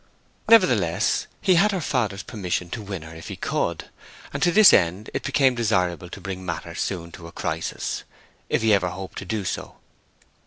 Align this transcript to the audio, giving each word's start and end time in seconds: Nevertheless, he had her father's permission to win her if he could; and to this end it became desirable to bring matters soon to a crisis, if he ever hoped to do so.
Nevertheless, 0.49 1.27
he 1.41 1.53
had 1.53 1.71
her 1.71 1.79
father's 1.79 2.23
permission 2.23 2.71
to 2.71 2.81
win 2.81 3.03
her 3.03 3.13
if 3.15 3.27
he 3.27 3.35
could; 3.35 3.91
and 4.33 4.41
to 4.41 4.51
this 4.51 4.73
end 4.73 5.11
it 5.13 5.21
became 5.21 5.53
desirable 5.53 6.09
to 6.09 6.19
bring 6.19 6.43
matters 6.43 6.81
soon 6.81 7.11
to 7.11 7.27
a 7.27 7.31
crisis, 7.31 8.01
if 8.49 8.63
he 8.63 8.73
ever 8.73 8.89
hoped 8.89 9.19
to 9.19 9.25
do 9.25 9.45
so. 9.45 9.75